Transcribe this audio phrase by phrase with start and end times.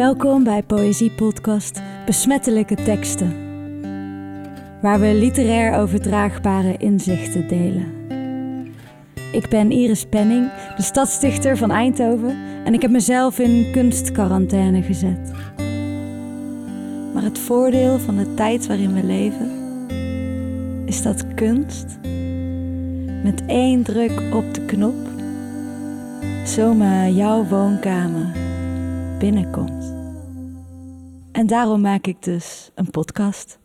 [0.00, 3.36] Welkom bij Poëziepodcast Besmettelijke Teksten,
[4.82, 7.92] waar we literair overdraagbare inzichten delen.
[9.32, 15.32] Ik ben Iris Penning, de stadsdichter van Eindhoven en ik heb mezelf in kunstquarantaine gezet.
[17.14, 19.50] Maar het voordeel van de tijd waarin we leven
[20.86, 21.98] is dat kunst
[23.22, 25.08] met één druk op de knop
[26.44, 28.26] zomaar jouw woonkamer
[29.18, 29.79] binnenkomt.
[31.40, 33.58] En daarom maak ik dus een podcast.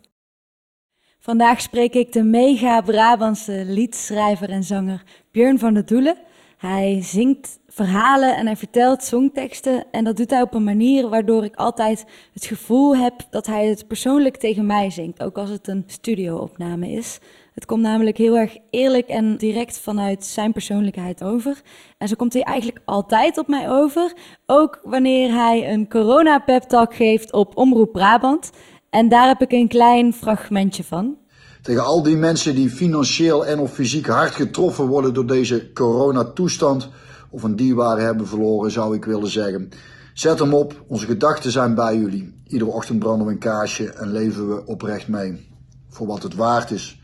[1.20, 6.18] Vandaag spreek ik de mega Brabantse liedschrijver en zanger Björn van der Doelen.
[6.58, 9.86] Hij zingt verhalen en hij vertelt songteksten.
[9.92, 13.66] En dat doet hij op een manier waardoor ik altijd het gevoel heb dat hij
[13.66, 15.24] het persoonlijk tegen mij zingt.
[15.24, 17.20] Ook als het een studioopname is.
[17.56, 21.62] Het komt namelijk heel erg eerlijk en direct vanuit zijn persoonlijkheid over.
[21.98, 24.14] En zo komt hij eigenlijk altijd op mij over.
[24.46, 28.50] Ook wanneer hij een corona pep talk geeft op Omroep Brabant.
[28.90, 31.18] En daar heb ik een klein fragmentje van.
[31.62, 36.90] Tegen al die mensen die financieel en of fysiek hard getroffen worden door deze coronatoestand
[37.30, 39.70] of een dierbare hebben verloren, zou ik willen zeggen.
[40.14, 42.42] Zet hem op, onze gedachten zijn bij jullie.
[42.48, 45.50] Iedere ochtend branden we een kaarsje en leven we oprecht mee.
[45.90, 47.04] Voor wat het waard is.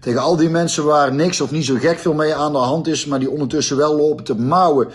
[0.00, 2.86] Tegen al die mensen waar niks of niet zo gek veel mee aan de hand
[2.86, 4.88] is, maar die ondertussen wel lopen te mouwen.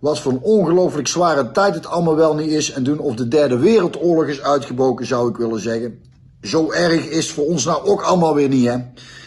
[0.00, 3.28] Wat voor een ongelooflijk zware tijd het allemaal wel niet is en doen of de
[3.28, 5.98] derde wereldoorlog is uitgebroken, zou ik willen zeggen.
[6.42, 8.76] Zo erg is voor ons nou ook allemaal weer niet, hè?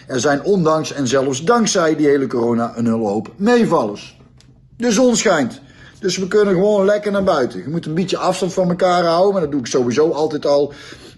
[0.07, 4.17] Er zijn ondanks en zelfs dankzij die hele corona een hele hoop meevallers.
[4.77, 5.61] De zon schijnt.
[5.99, 7.59] Dus we kunnen gewoon lekker naar buiten.
[7.59, 10.73] Je moet een beetje afstand van elkaar houden, maar dat doe ik sowieso altijd al.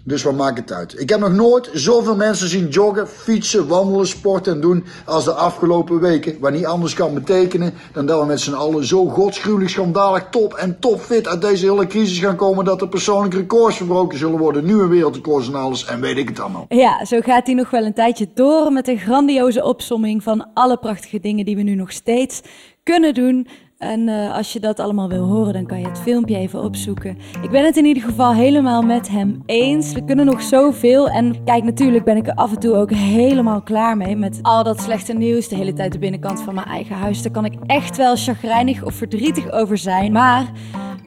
[0.06, 1.00] Dus wat maakt het uit?
[1.00, 5.32] Ik heb nog nooit zoveel mensen zien joggen, fietsen, wandelen, sporten en doen als de
[5.32, 6.36] afgelopen weken.
[6.40, 10.54] Wat niet anders kan betekenen dan dat we met z'n allen zo godsgruwelijk schandalig top
[10.54, 14.64] en topfit uit deze hele crisis gaan komen dat er persoonlijke records verbroken zullen worden.
[14.64, 16.66] Nieuwe wereldrecords en alles en weet ik het allemaal.
[16.68, 20.76] Ja, zo gaat hij nog wel een tijdje door met een grandioze opsomming van alle
[20.76, 22.42] prachtige dingen die we nu nog steeds
[22.82, 23.46] kunnen doen
[23.78, 27.18] en uh, als je dat allemaal wil horen, dan kan je het filmpje even opzoeken.
[27.42, 29.92] Ik ben het in ieder geval helemaal met hem eens.
[29.92, 31.08] We kunnen nog zoveel.
[31.08, 34.64] En kijk, natuurlijk ben ik er af en toe ook helemaal klaar mee met al
[34.64, 35.48] dat slechte nieuws.
[35.48, 37.22] De hele tijd de binnenkant van mijn eigen huis.
[37.22, 40.12] Daar kan ik echt wel chagrijnig of verdrietig over zijn.
[40.12, 40.50] Maar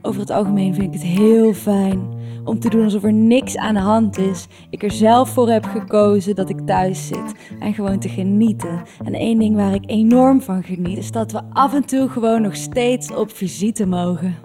[0.01, 3.73] over het algemeen vind ik het heel fijn om te doen alsof er niks aan
[3.73, 4.47] de hand is.
[4.69, 8.83] Ik er zelf voor heb gekozen dat ik thuis zit en gewoon te genieten.
[9.03, 12.41] En één ding waar ik enorm van geniet is dat we af en toe gewoon
[12.41, 14.35] nog steeds op visite mogen.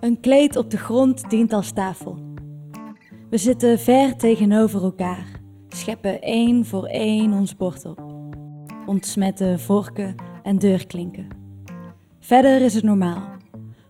[0.00, 2.18] Een kleed op de grond dient als tafel.
[3.30, 5.26] We zitten ver tegenover elkaar,
[5.68, 8.14] scheppen één voor één ons bord op,
[8.86, 11.28] ontsmetten vorken en deurklinken.
[12.20, 13.37] Verder is het normaal.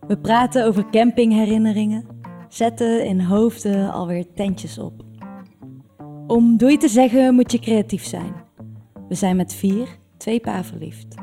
[0.09, 2.05] We praten over campingherinneringen,
[2.49, 5.05] zetten in hoofden alweer tentjes op.
[6.27, 8.35] Om doei te zeggen moet je creatief zijn.
[9.09, 11.15] We zijn met vier, twee paar verliefd.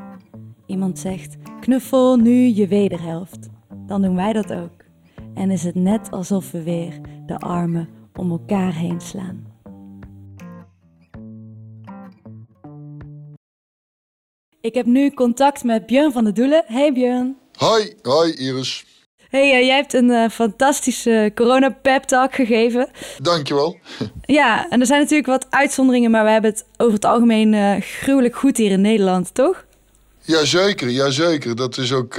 [0.66, 3.48] Iemand zegt: knuffel nu je wederhelft.
[3.86, 4.84] Dan doen wij dat ook.
[5.34, 9.46] En is het net alsof we weer de armen om elkaar heen slaan.
[14.60, 16.64] Ik heb nu contact met Björn van der Doelen.
[16.66, 17.36] Hey Björn.
[17.56, 18.84] Hoi, hoi Iris.
[19.28, 22.88] Hey, uh, jij hebt een uh, fantastische corona pep talk gegeven.
[23.22, 23.78] Dankjewel.
[24.24, 27.80] Ja, en er zijn natuurlijk wat uitzonderingen, maar we hebben het over het algemeen uh,
[27.80, 29.64] gruwelijk goed hier in Nederland, toch?
[30.22, 31.56] Jazeker, jazeker.
[31.56, 32.14] Dat is ook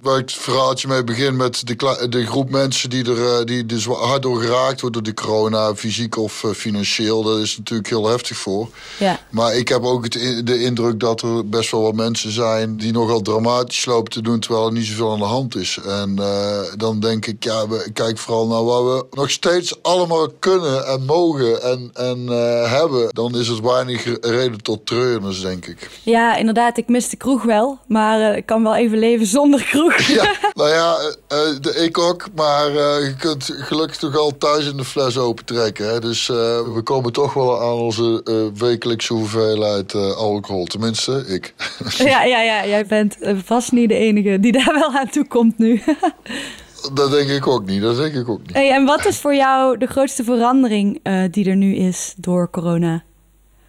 [0.00, 3.86] waar ik het verhaaltje mee begin met de, de groep mensen die er die dus
[3.86, 7.22] hard door geraakt worden door de corona, fysiek of uh, financieel.
[7.22, 8.68] Dat is natuurlijk heel heftig voor.
[8.98, 9.20] Ja.
[9.30, 10.12] Maar ik heb ook het,
[10.46, 14.40] de indruk dat er best wel wat mensen zijn die nogal dramatisch lopen te doen
[14.40, 15.78] terwijl er niet zoveel aan de hand is.
[15.86, 20.28] En uh, dan denk ik, ja, we, kijk vooral naar wat we nog steeds allemaal
[20.38, 23.08] kunnen en mogen en, en uh, hebben.
[23.08, 25.90] Dan is er weinig reden tot treurnis, denk ik.
[26.02, 26.76] Ja, inderdaad.
[26.78, 29.87] Ik mis de kroeg wel, maar ik kan wel even leven zonder kroeg.
[30.18, 30.96] Ja, nou ja,
[31.32, 32.26] uh, de, ik ook.
[32.34, 35.88] Maar uh, je kunt gelukkig toch al thuis in de fles opentrekken.
[35.88, 36.00] Hè?
[36.00, 38.22] Dus we komen toch wel aan onze
[38.54, 40.64] wekelijkse hoeveelheid alcohol.
[40.64, 41.54] Tenminste, ik.
[41.98, 42.66] Ja, ja, ja.
[42.66, 45.82] Jij bent vast niet de enige die daar wel aan toe komt nu.
[46.92, 47.82] Dat denk ik ook niet.
[47.82, 48.52] Dat denk ik ook niet.
[48.52, 51.00] Hey, en wat is voor jou de grootste verandering
[51.30, 53.04] die er nu is door corona?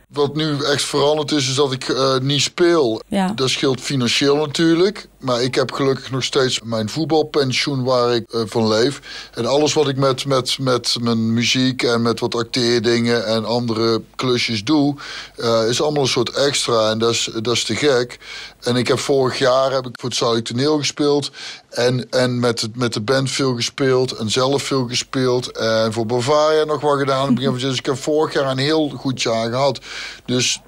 [0.10, 3.02] Wat nu echt veranderd is, is dat ik uh, niet speel.
[3.08, 3.32] Ja.
[3.36, 5.09] Dat scheelt financieel natuurlijk.
[5.20, 9.02] Maar ik heb gelukkig nog steeds mijn voetbalpensioen waar ik uh, van leef.
[9.34, 14.02] En alles wat ik met, met, met mijn muziek en met wat acteerdingen en andere
[14.16, 14.96] klusjes doe,
[15.38, 16.90] uh, is allemaal een soort extra.
[16.90, 18.20] En dat is, dat is te gek.
[18.60, 21.32] En ik heb vorig jaar heb ik voor het Zuidelijk Toneel gespeeld.
[21.70, 24.12] En, en met, het, met de band veel gespeeld.
[24.12, 25.52] En zelf veel gespeeld.
[25.52, 27.36] En voor Bavaria nog wat gedaan.
[27.36, 29.80] Dus ik heb vorig jaar een heel goed jaar gehad.
[30.26, 30.62] Dus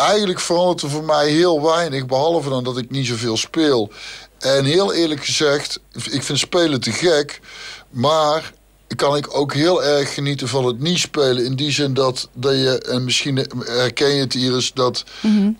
[0.00, 2.06] eigenlijk verandert er voor mij heel weinig.
[2.06, 3.90] Behalve dan dat ik niet zoveel speel.
[4.38, 5.80] En heel eerlijk gezegd,
[6.10, 7.40] ik vind spelen te gek.
[7.90, 8.52] Maar
[8.96, 11.44] kan ik ook heel erg genieten van het niet spelen.
[11.44, 15.56] In die zin dat, dat je, en misschien herken je het Iris, dat mm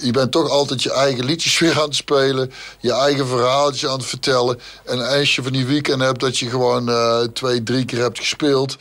[0.00, 2.52] je bent toch altijd je eigen liedjes weer aan het spelen.
[2.80, 4.60] Je eigen verhaaltje aan het vertellen.
[4.84, 8.18] En als je van die weekend hebt dat je gewoon uh, twee, drie keer hebt
[8.18, 8.76] gespeeld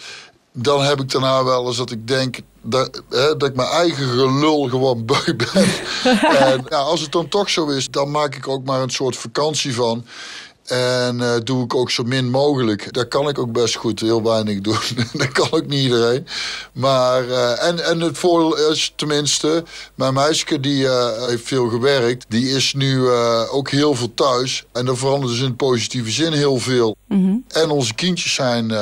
[0.59, 4.07] dan heb ik daarna wel eens dat ik denk dat, hè, dat ik mijn eigen
[4.07, 5.63] gelul gewoon beu ben.
[6.47, 9.17] en ja, als het dan toch zo is, dan maak ik ook maar een soort
[9.17, 10.05] vakantie van.
[10.67, 12.93] En uh, doe ik ook zo min mogelijk.
[12.93, 14.77] Daar kan ik ook best goed heel weinig doen.
[15.13, 16.27] dat kan ook niet iedereen.
[16.71, 19.63] Maar, uh, en, en het voordeel is tenminste,
[19.95, 23.09] mijn meisje die uh, heeft veel gewerkt, die is nu
[23.51, 24.65] ook heel veel thuis.
[24.71, 26.95] En dat verandert dus in positieve zin heel veel.
[27.07, 27.43] Mm -hmm.
[27.47, 28.73] En onze kindjes zijn,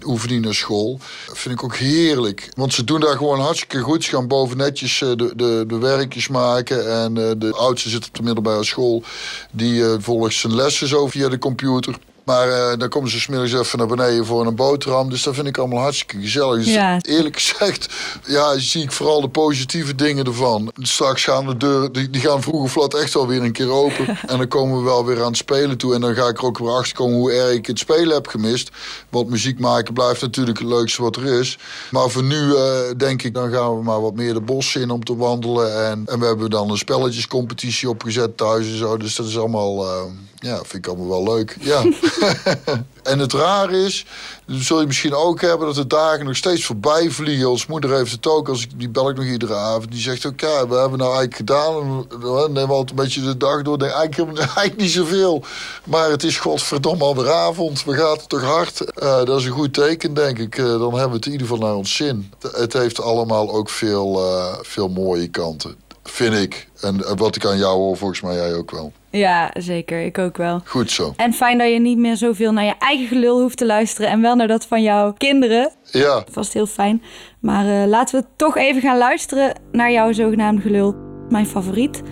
[0.00, 1.00] hoeven niet naar school.
[1.26, 2.48] Dat vind ik ook heerlijk.
[2.56, 4.04] Want ze doen daar gewoon hartstikke goed.
[4.04, 6.92] Ze gaan boven netjes de, de, de werkjes maken.
[6.92, 9.02] En de oudste zit op de middelbare school.
[9.50, 11.94] Die volgt zijn lessen zo via de computer.
[12.30, 15.10] Maar uh, dan komen ze smiddags even naar beneden voor een boterham.
[15.10, 16.64] Dus dat vind ik allemaal hartstikke gezellig.
[16.64, 16.98] Dus ja.
[17.02, 17.88] eerlijk gezegd,
[18.26, 20.72] ja, zie ik vooral de positieve dingen ervan.
[20.78, 23.70] Straks gaan de deuren, die, die gaan vroeg of laat echt wel weer een keer
[23.70, 24.06] open.
[24.30, 25.94] en dan komen we wel weer aan het spelen toe.
[25.94, 28.26] En dan ga ik er ook weer achter komen hoe erg ik het spelen heb
[28.26, 28.70] gemist.
[29.08, 31.58] Want muziek maken blijft natuurlijk het leukste wat er is.
[31.90, 34.90] Maar voor nu uh, denk ik, dan gaan we maar wat meer de bossen in
[34.90, 35.86] om te wandelen.
[35.86, 38.96] En, en we hebben dan een spelletjescompetitie opgezet thuis en zo.
[38.96, 39.84] Dus dat is allemaal...
[39.84, 40.02] Uh,
[40.40, 41.56] ja, vind ik allemaal wel leuk.
[41.60, 41.82] Ja.
[43.02, 44.06] en het raar is,
[44.46, 47.50] zul je misschien ook hebben, dat de dagen nog steeds voorbij vliegen.
[47.50, 49.90] Ons moeder heeft het ook, als ik, die bel ik nog iedere avond.
[49.90, 52.06] Die zegt ook, ja, we hebben nou eigenlijk gedaan.
[52.08, 53.78] We nemen altijd een beetje de dag door.
[53.78, 55.44] Denk, eigenlijk, niet zoveel.
[55.84, 57.84] Maar het is godverdomme alweer avond.
[57.84, 58.80] We gaan toch hard.
[58.80, 60.58] Uh, dat is een goed teken, denk ik.
[60.58, 62.32] Uh, dan hebben we het in ieder geval naar ons zin.
[62.52, 65.76] Het heeft allemaal ook veel, uh, veel mooie kanten.
[66.04, 66.68] Vind ik.
[66.80, 68.92] En wat ik aan jou hoor, volgens mij jij ook wel.
[69.10, 70.00] Ja, zeker.
[70.00, 70.60] Ik ook wel.
[70.64, 71.12] Goed zo.
[71.16, 74.10] En fijn dat je niet meer zoveel naar je eigen gelul hoeft te luisteren.
[74.10, 75.70] En wel naar dat van jouw kinderen.
[75.90, 76.24] Ja.
[76.30, 77.02] Vast heel fijn.
[77.40, 80.94] Maar uh, laten we toch even gaan luisteren naar jouw zogenaamde gelul.
[81.28, 82.02] Mijn favoriet.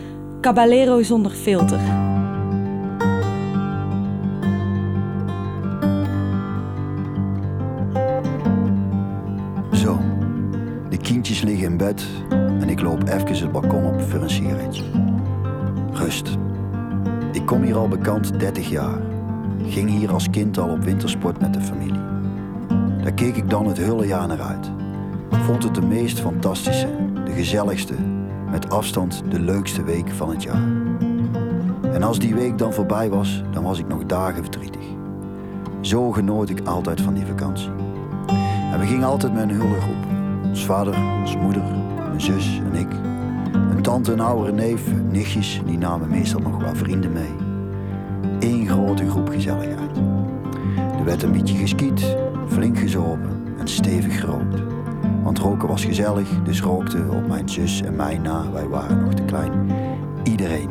[0.41, 1.81] Caballero zonder filter.
[9.73, 9.99] Zo.
[10.89, 12.07] De kindjes liggen in bed.
[12.31, 14.83] En ik loop even het balkon op voor een sigaretje.
[15.93, 16.39] Rust.
[17.33, 19.01] Ik kom hier al bekend 30 jaar.
[19.67, 22.01] Ging hier als kind al op wintersport met de familie.
[23.03, 24.71] Daar keek ik dan het hele jaar naar uit.
[25.31, 26.89] Vond het de meest fantastische,
[27.25, 27.95] de gezelligste,
[28.51, 30.63] met afstand de leukste week van het jaar.
[31.93, 34.85] En als die week dan voorbij was, dan was ik nog dagen verdrietig.
[35.81, 37.71] Zo genoot ik altijd van die vakantie.
[38.73, 40.05] En we gingen altijd met een hele groep.
[40.45, 41.63] Ons vader, ons moeder,
[42.09, 43.08] mijn zus en ik
[43.71, 47.35] een tante, een oudere neef, nichtjes, die namen meestal nog wel vrienden mee.
[48.41, 49.97] Eén grote groep gezelligheid.
[50.99, 52.17] Er werd een beetje geskiet,
[52.47, 54.63] flink gezopen en stevig gerookt.
[55.23, 59.15] Want roken was gezellig, dus rookte op mijn zus en mij na, wij waren nog
[59.15, 59.53] te klein.
[60.23, 60.69] Iedereen.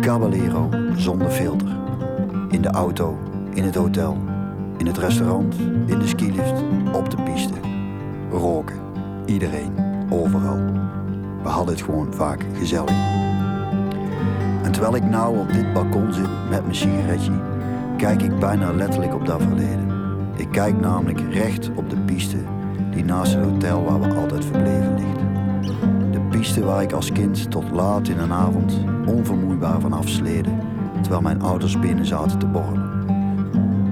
[0.00, 1.68] Caballero zonder filter.
[2.50, 3.18] In de auto,
[3.54, 4.16] in het hotel,
[4.76, 5.54] in het restaurant,
[5.86, 7.54] in de skilift, op de piste.
[8.30, 8.78] Roken.
[9.26, 9.72] Iedereen,
[10.10, 10.79] overal.
[11.42, 12.90] We hadden het gewoon vaak gezellig.
[14.62, 17.32] En terwijl ik nou op dit balkon zit met mijn sigaretje,
[17.96, 19.88] kijk ik bijna letterlijk op dat verleden.
[20.36, 22.38] Ik kijk namelijk recht op de piste
[22.90, 25.18] die naast het hotel waar we altijd verbleven ligt.
[26.12, 30.58] De piste waar ik als kind tot laat in een avond onvermoeibaar van afsleden,
[31.00, 32.90] terwijl mijn ouders binnen zaten te borrelen.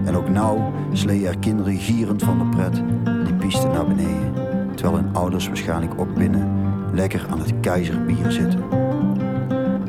[0.04, 0.60] En ook nou
[0.92, 2.82] slee er kinderen gierend van de pret
[3.24, 4.32] die piste naar beneden,
[4.74, 6.57] terwijl hun ouders waarschijnlijk ook binnen
[6.92, 8.62] lekker aan het keizerbier zitten.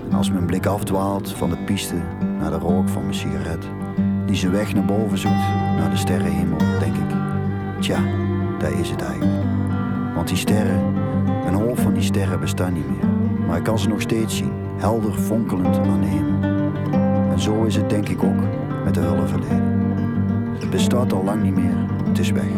[0.10, 1.96] En als mijn blik afdwaalt van de piste
[2.40, 3.68] naar de rook van mijn sigaret,
[4.26, 7.16] die zijn weg naar boven zoekt, naar de sterrenhemel, denk ik,
[7.80, 8.00] tja,
[8.60, 9.44] daar is het eigenlijk.
[10.16, 10.96] Want die sterren,
[11.48, 13.10] een hoop van die sterren bestaan niet meer,
[13.48, 16.52] maar ik kan ze nog steeds zien, helder fonkelend aan de hemel.
[17.32, 18.44] En zo is het denk ik ook
[18.84, 19.78] met de verleden.
[20.60, 21.76] Het bestaat al lang niet meer,
[22.08, 22.50] het is weg.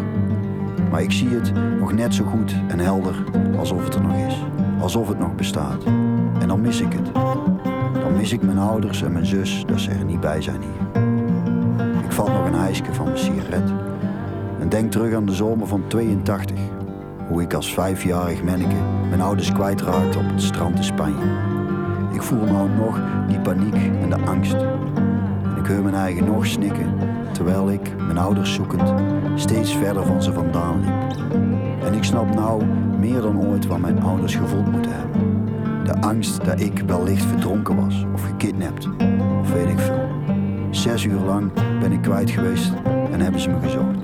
[0.90, 3.14] Maar ik zie het nog net zo goed en helder
[3.58, 4.44] alsof het er nog is.
[4.80, 5.84] Alsof het nog bestaat.
[6.40, 7.14] En dan mis ik het.
[8.00, 11.02] dan mis ik mijn ouders en mijn zus dat ze er niet bij zijn hier.
[12.04, 13.70] Ik vat nog een ijsje van mijn sigaret
[14.60, 16.56] en denk terug aan de zomer van 82.
[17.28, 18.76] Hoe ik als vijfjarig manneke
[19.08, 21.24] mijn ouders kwijtraakte op het strand in Spanje.
[22.12, 24.56] Ik voel nou nog die paniek en de angst.
[25.42, 26.94] En ik hoor mijn eigen nog snikken,
[27.32, 28.92] terwijl ik, mijn ouders zoekend,
[29.34, 31.21] steeds verder van ze vandaan liep.
[32.02, 32.64] Ik snap nou
[32.98, 35.46] meer dan ooit wat mijn ouders gevoeld moeten hebben.
[35.84, 38.88] De angst dat ik wellicht verdronken was of gekidnapt,
[39.40, 40.08] of weet ik veel.
[40.70, 42.72] Zes uur lang ben ik kwijt geweest
[43.12, 43.98] en hebben ze me gezocht.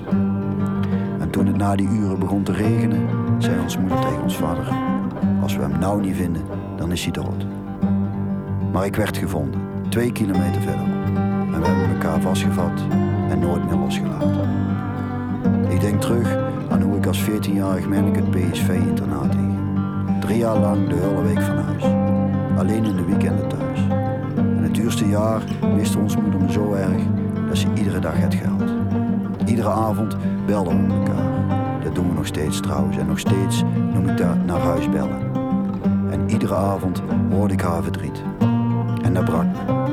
[1.19, 4.73] En toen het na die uren begon te regenen, zei ons moeder tegen ons vader:
[5.41, 6.43] Als we hem nou niet vinden,
[6.77, 7.45] dan is hij dood.
[8.71, 10.87] Maar ik werd gevonden, twee kilometer verderop.
[11.53, 12.81] En we hebben elkaar vastgevat
[13.29, 14.49] en nooit meer losgelaten.
[15.69, 16.48] Ik denk terug
[17.09, 19.57] als 14-jarig manneke het PSV-internaat ging.
[20.19, 21.83] Drie jaar lang de hele week van huis.
[22.57, 23.79] Alleen in de weekenden thuis.
[24.37, 25.41] En het duurste jaar
[25.75, 27.01] miste ons moeder me zo erg
[27.47, 28.63] dat ze iedere dag het geld.
[29.45, 31.81] Iedere avond belden we elkaar.
[31.83, 32.97] Dat doen we nog steeds trouwens.
[32.97, 33.63] En nog steeds
[33.93, 35.21] noem ik dat naar huis bellen.
[36.11, 37.01] En iedere avond
[37.31, 38.23] hoorde ik haar verdriet.
[39.01, 39.83] En dat brak me.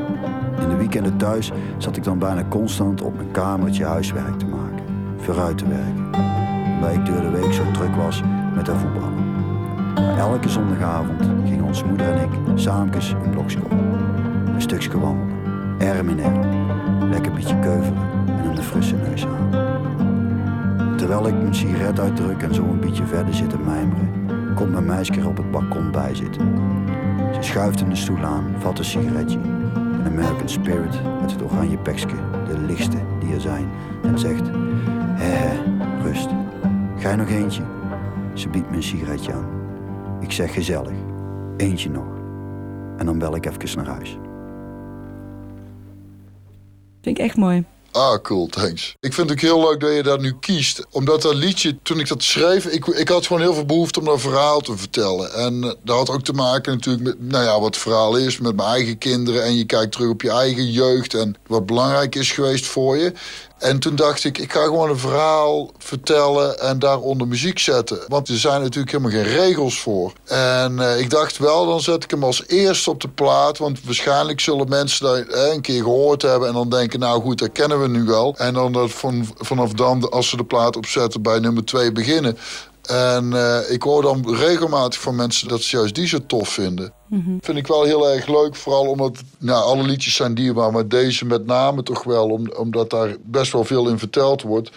[0.62, 4.85] In de weekenden thuis zat ik dan bijna constant op mijn kamertje huiswerk te maken.
[5.16, 6.05] Vooruit te werken.
[6.76, 8.23] Omdat ik door de week zo druk was
[8.54, 9.35] met haar voetballen.
[9.95, 13.71] Maar elke zondagavond gingen ons moeder en ik samen een blokschool.
[14.54, 15.35] Een stukje wandelen.
[15.78, 17.11] Erm in erm.
[17.11, 19.75] Lekker een beetje keuvelen en een frisse neus aan.
[20.97, 24.11] Terwijl ik mijn sigaret uitdruk en zo een beetje verder zit te mijmeren,
[24.54, 26.49] komt mijn meisje op het balkon bij zitten.
[27.35, 29.38] Ze schuift in de stoel aan, vat een sigaretje,
[29.75, 32.14] een American Spirit met het oranje pekske,
[32.47, 33.68] de lichtste die er zijn,
[34.02, 34.50] en zegt:
[35.14, 35.49] hé,
[36.02, 36.28] rust.
[36.99, 37.62] Ga je nog eentje?
[38.35, 39.49] Ze biedt me een sigaretje aan.
[40.21, 40.97] Ik zeg gezellig,
[41.57, 42.07] eentje nog.
[42.97, 44.17] En dan bel ik even naar huis.
[47.03, 47.65] Vind ik echt mooi.
[47.93, 48.95] Ah, cool, thanks.
[49.00, 50.87] Ik vind het ook heel leuk dat je dat nu kiest.
[50.91, 54.05] Omdat dat liedje, toen ik dat schreef, ik, ik had gewoon heel veel behoefte om
[54.05, 55.33] dat verhaal te vertellen.
[55.35, 58.38] En uh, dat had ook te maken natuurlijk met, nou ja, wat het verhaal is,
[58.38, 59.45] met mijn eigen kinderen.
[59.45, 63.12] En je kijkt terug op je eigen jeugd en wat belangrijk is geweest voor je.
[63.58, 67.98] En toen dacht ik, ik ga gewoon een verhaal vertellen en daaronder muziek zetten.
[68.08, 70.12] Want er zijn natuurlijk helemaal geen regels voor.
[70.25, 73.58] En uh, ik dacht wel, dan zet ik hem als eerste op de plaat.
[73.58, 76.48] Want waarschijnlijk zullen mensen dat eh, een keer gehoord hebben...
[76.48, 78.34] en dan denken, nou goed, dat kennen we nu wel.
[78.36, 82.38] En dan dat van, vanaf dan, als ze de plaat opzetten, bij nummer twee beginnen.
[82.87, 86.93] En uh, ik hoor dan regelmatig van mensen dat ze juist die zo tof vinden.
[87.09, 87.38] Mm -hmm.
[87.40, 88.57] Vind ik wel heel erg leuk.
[88.57, 90.73] Vooral omdat nou, alle liedjes zijn dierbaar.
[90.73, 92.28] Maar deze met name toch wel.
[92.28, 94.71] Om, omdat daar best wel veel in verteld wordt.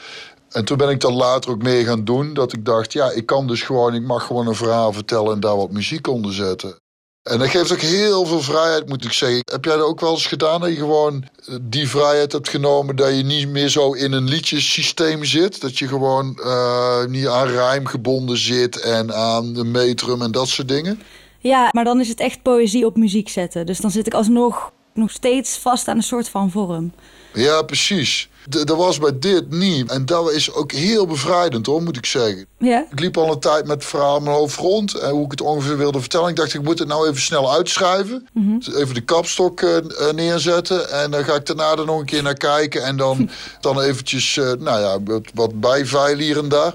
[0.50, 2.34] En toen ben ik dat later ook mee gaan doen.
[2.34, 3.96] Dat ik dacht, ja, ik kan dus gewoon...
[3.96, 6.80] Ik mag gewoon een verhaal vertellen en daar wat muziek onder zetten.
[7.30, 9.42] En dat geeft ook heel veel vrijheid, moet ik zeggen.
[9.52, 10.62] Heb jij dat ook wel eens gedaan?
[10.62, 11.24] Dat je gewoon
[11.62, 12.96] die vrijheid hebt genomen...
[12.96, 15.62] dat je niet meer zo in een liedjesysteem zit?
[15.62, 18.80] Dat je gewoon uh, niet aan rijm gebonden zit...
[18.80, 21.02] en aan de metrum en dat soort dingen?
[21.40, 23.66] Ja, maar dan is het echt poëzie op muziek zetten.
[23.66, 26.94] Dus dan zit ik alsnog nog steeds vast aan een soort van vorm.
[27.34, 28.30] Ja, precies.
[28.50, 29.92] Dat was bij dit niet.
[29.92, 32.46] En dat is ook heel bevrijdend, hoor, moet ik zeggen.
[32.58, 32.86] Ja?
[32.92, 34.94] Ik liep al een tijd met het verhaal in mijn hoofd rond.
[34.94, 36.30] En hoe ik het ongeveer wilde vertellen.
[36.30, 38.28] Ik dacht, ik moet het nou even snel uitschrijven.
[38.34, 38.76] Mm -hmm.
[38.76, 39.78] Even de kapstok uh,
[40.16, 40.92] neerzetten.
[40.92, 42.84] En dan ga ik daarna er nog een keer naar kijken.
[42.84, 43.30] En dan,
[43.62, 46.74] dan eventjes, uh, nou ja, wat, wat bijveilen hier en daar.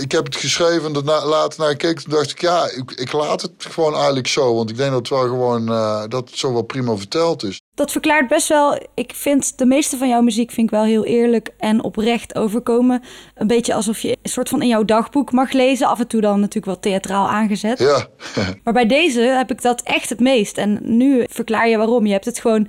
[0.00, 2.00] Ik heb het geschreven en daarna, later naar keek.
[2.00, 4.54] Toen dacht ik, ja, ik, ik, laat het gewoon eigenlijk zo.
[4.54, 7.60] Want ik denk dat het wel gewoon, uh, dat het zo wel prima verteld is.
[7.74, 8.86] Dat verklaart best wel.
[8.94, 13.02] Ik vind de meeste van jouw muziek vind ik wel heel eerlijk en oprecht overkomen.
[13.34, 15.86] Een beetje alsof je een soort van in jouw dagboek mag lezen.
[15.86, 17.78] Af en toe dan natuurlijk wat theatraal aangezet.
[17.78, 18.06] Ja.
[18.64, 20.58] maar bij deze heb ik dat echt het meest.
[20.58, 22.06] En nu verklaar je waarom.
[22.06, 22.68] Je hebt het gewoon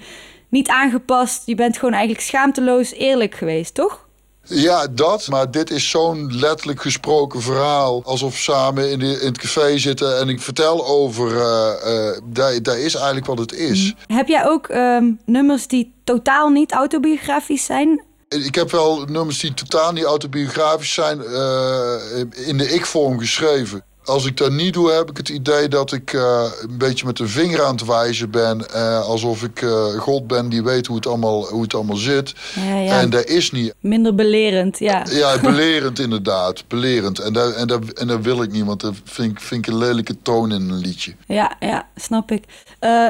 [0.49, 1.41] niet aangepast.
[1.45, 4.02] Je bent gewoon eigenlijk schaamteloos eerlijk geweest, toch?
[4.45, 5.27] Ja, dat.
[5.27, 8.03] Maar dit is zo'n letterlijk gesproken verhaal.
[8.03, 11.31] Alsof we samen in, de, in het café zitten en ik vertel over...
[11.31, 13.93] Uh, uh, dat, dat is eigenlijk wat het is.
[14.07, 14.15] Mm.
[14.15, 18.03] Heb jij ook um, nummers die totaal niet autobiografisch zijn?
[18.27, 21.19] Ik heb wel nummers die totaal niet autobiografisch zijn...
[21.19, 23.83] Uh, in de ik-vorm geschreven.
[24.05, 27.17] Als ik dat niet doe, heb ik het idee dat ik uh, een beetje met
[27.17, 28.65] de vinger aan het wijzen ben.
[28.75, 32.33] Uh, alsof ik uh, God ben die weet hoe het allemaal, hoe het allemaal zit.
[32.55, 32.99] Ja, ja.
[32.99, 33.73] En dat is niet.
[33.79, 35.05] Minder belerend, ja.
[35.09, 36.63] Ja, belerend inderdaad.
[36.67, 37.19] Belerend.
[37.19, 39.73] En dat, en, dat, en dat wil ik niet, want dat vind ik, vind ik
[39.73, 41.15] een lelijke toon in een liedje.
[41.27, 42.43] Ja, ja snap ik.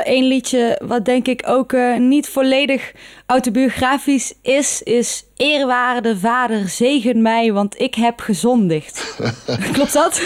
[0.04, 2.92] Eén liedje wat denk ik ook niet volledig
[3.34, 5.24] autobiografisch is, is...
[5.36, 9.16] Eerwaarde vader, zegen mij, want ik heb gezondigd.
[9.74, 10.22] Klopt dat?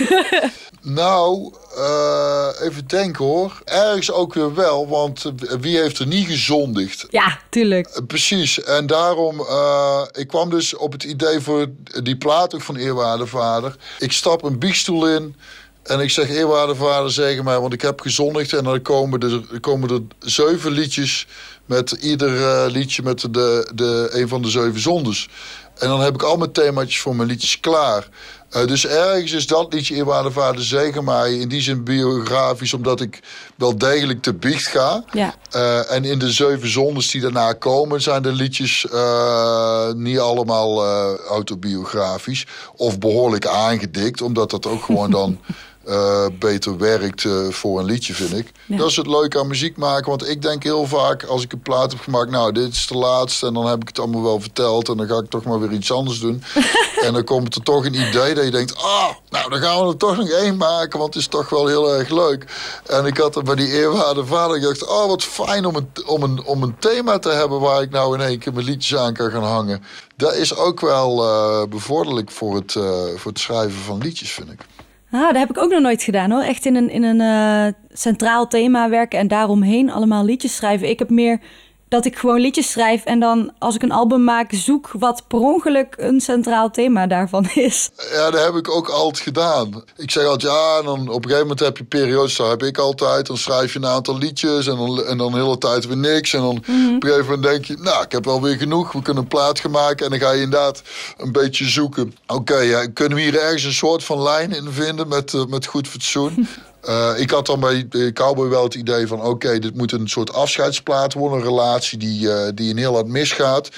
[0.82, 3.62] nou, Eh, even denken hoor.
[3.66, 7.06] Ergens ook weer wel, want wie heeft er niet gezondigd?
[7.10, 7.88] Ja, tuurlijk.
[7.88, 8.64] Uh, precies.
[8.64, 11.68] En daarom, uh, ik kwam dus op het idee voor
[12.04, 13.76] die plaat ook van Eerwaarde Vader.
[14.00, 15.36] Ik stap een biechtstoel in.
[15.84, 18.54] En ik zeg, eerwaarde vader, zeg mij, want ik heb gezondigd.
[18.54, 21.28] En dan komen er, komen er zeven liedjes
[21.68, 25.30] met ieder uh, liedje met de, de, een van de zeven zondes.
[25.78, 28.08] En dan heb ik al mijn themaatjes voor mijn liedjes klaar.
[28.56, 32.74] Uh, dus ergens is dat liedje Eerwaarde Vader Zegen mij in die zin biografisch...
[32.74, 33.20] omdat ik
[33.56, 35.04] wel degelijk te biecht ga.
[35.12, 35.36] Ja.
[35.56, 38.02] Uh, en in de zeven zondes die daarna komen...
[38.02, 40.86] zijn de liedjes uh, niet allemaal
[41.30, 42.46] autobiografisch...
[42.76, 45.40] of behoorlijk aangedikt, omdat dat ook gewoon dan...
[45.89, 48.51] Uh, beter werkt uh, voor een liedje, vind ik.
[48.65, 48.77] Ja.
[48.77, 50.10] Dat is het leuke aan muziek maken.
[50.10, 52.29] Want ik denk heel vaak, als ik een plaat heb gemaakt...
[52.29, 54.89] nou, dit is de laatste en dan heb ik het allemaal wel verteld...
[54.89, 56.44] en dan ga ik toch maar weer iets anders doen.
[57.06, 58.77] en dan komt er toch een idee dat je denkt...
[58.77, 61.00] ah, nou, dan gaan we er toch nog één maken...
[61.00, 62.46] want het is toch wel heel erg leuk.
[62.86, 64.56] En ik had er bij die eerwaarde vader...
[64.56, 67.60] ik dacht, oh, wat fijn om een, om, een, om een thema te hebben...
[67.60, 69.84] waar ik nou in één keer mijn liedjes aan kan gaan hangen.
[70.15, 72.72] Dat is ook wel uh, bevorderlijk voor het,
[73.15, 74.65] voor het schrijven van liedjes, vind ik.
[75.12, 76.42] Ah, dat heb ik ook nog nooit gedaan hoor.
[76.42, 80.90] Echt in een, in een uh, centraal thema werken en daaromheen allemaal liedjes schrijven.
[80.90, 81.40] Ik heb meer
[81.89, 85.39] dat ik gewoon liedjes schrijf en dan als ik een album maak zoek wat per
[85.39, 87.89] ongeluk een centraal thema daarvan is.
[88.12, 89.84] Ja, dat heb ik ook altijd gedaan.
[89.96, 92.63] Ik zeg altijd ja en dan op een gegeven moment heb je periodes, daar heb
[92.63, 93.25] ik altijd.
[93.25, 96.34] Dan schrijf je een aantal liedjes en dan, en dan de hele tijd weer niks.
[96.34, 96.96] En dan mm -hmm.
[96.96, 99.29] op een gegeven moment denk je, nou ik heb wel weer genoeg, we kunnen een
[99.29, 100.06] plaat gaan maken.
[100.06, 100.82] En dan ga je inderdaad
[101.17, 102.15] een beetje zoeken.
[102.27, 105.46] Oké, okay, ja, kunnen we hier ergens een soort van lijn in vinden met, uh,
[105.46, 106.48] met goed fatsoen?
[106.89, 109.22] Uh, ik had dan bij Cowboy wel het idee van...
[109.22, 111.38] oké, dit moet een soort afscheidsplaat worden.
[111.38, 113.70] Een relatie die, uh, die een heel hard misgaat.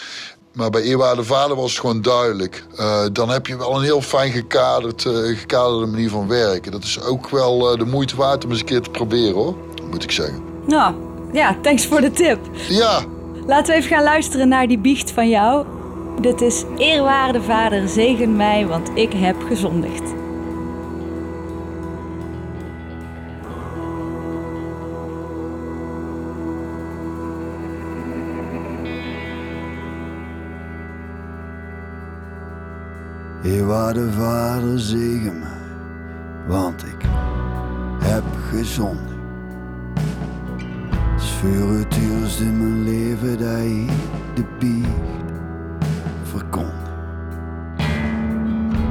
[0.54, 2.66] Maar bij Eerwaarde Vader was het gewoon duidelijk.
[2.80, 5.02] Uh, dan heb je wel een heel fijn gekaderd,
[5.36, 6.72] gekaderde manier van werken.
[6.72, 9.56] Dat is ook wel de moeite waard om eens een keer te proberen, hoor.
[9.90, 10.44] Moet ik zeggen.
[10.68, 10.94] Nou,
[11.34, 12.40] ja, thanks voor de tip.
[12.70, 13.02] Ja.
[13.48, 15.66] Laten we even gaan luisteren naar die biecht van jou.
[16.22, 20.19] Dit is Eerwaarde Vader, zegen mij, want ik heb gezondigd.
[33.50, 35.50] Eerwaarde Vader, zegen mij,
[36.48, 37.06] want ik
[38.00, 39.08] heb gezondigd.
[41.42, 43.90] Het is het in mijn leven dat ik
[44.34, 45.32] de biecht
[46.24, 46.90] verkondig.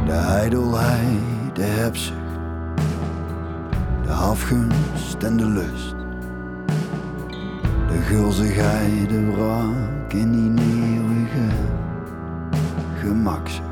[0.06, 2.18] De ijdelheid, de hebzucht,
[4.02, 5.96] de afgunst en de lust.
[7.88, 11.54] De gulzigheid, de wraak in die eeuwige
[13.00, 13.67] gemakzucht.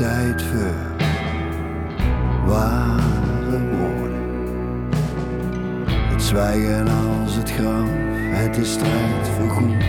[0.00, 0.74] Tijd voor
[2.46, 4.18] ware woorden.
[5.84, 7.88] Het zwijgen als het graf,
[8.30, 9.84] het is strijd voor goed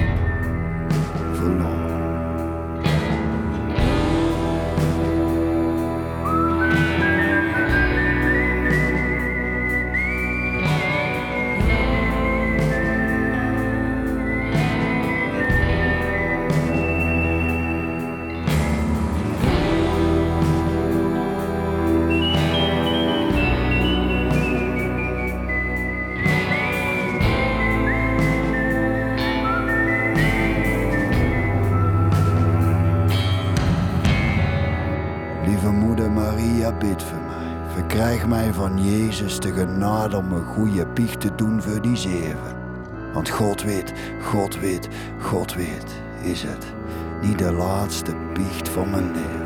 [38.84, 42.56] Jezus de genade om een goede biecht te doen voor die zeven.
[43.14, 44.88] Want God weet, God weet,
[45.20, 46.66] God weet, is het
[47.22, 49.41] niet de laatste biecht van mijn leven.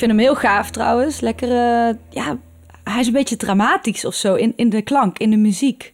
[0.00, 1.20] Vind hem heel gaaf trouwens.
[1.20, 2.38] Lekker, eh, ja,
[2.84, 5.92] hij is een beetje dramatisch of zo in, in de klank, in de muziek.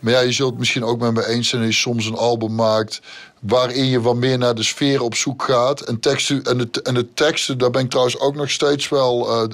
[0.00, 2.54] Maar ja, je zult het misschien ook met me eens zijn je soms een album
[2.54, 3.00] maakt
[3.40, 5.80] waarin je wat meer naar de sfeer op zoek gaat.
[5.80, 9.28] En, teksten, en, de, en de teksten, daar ben ik trouwens ook nog steeds wel
[9.28, 9.48] uh,